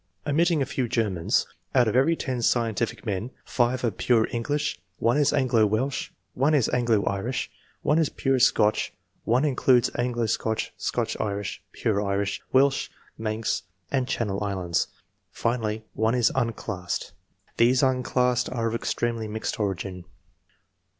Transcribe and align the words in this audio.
Omitting 0.25 0.63
a 0.63 0.65
few 0.65 0.87
Germans, 0.89 1.45
out 1.75 1.87
of 1.87 1.95
every 1.95 2.15
10 2.15 2.41
scientific 2.41 3.05
men, 3.05 3.29
5 3.45 3.83
are 3.83 3.91
pure 3.91 4.27
English; 4.31 4.79
1 4.97 5.15
is 5.15 5.31
Anglo 5.31 5.67
Welsh; 5.67 6.09
1 6.33 6.55
is 6.55 6.67
Anglo 6.69 7.03
Irish; 7.05 7.51
1 7.83 7.99
is 7.99 8.09
pure 8.09 8.39
Scotch; 8.39 8.93
1 9.25 9.45
includes 9.45 9.91
Anglo 9.93 10.25
Scotch, 10.25 10.73
Scotch 10.75 11.15
Irish, 11.19 11.61
pure 11.71 12.01
Irish, 12.01 12.41
Welsh, 12.51 12.89
Manx 13.15 13.61
and 13.91 14.07
Channel 14.07 14.43
Islands; 14.43 14.87
finally, 15.29 15.85
1 15.93 16.15
is 16.15 16.31
"unclassed." 16.33 17.11
These 17.57 17.83
un 17.83 17.97
I.] 17.97 17.97
ANTECEDENTS. 17.99 18.13
17 18.13 18.13
classed 18.15 18.49
arc 18.49 18.69
of 18.69 18.75
extremely 18.81 19.27
mixed 19.27 19.59
origin. 19.59 20.05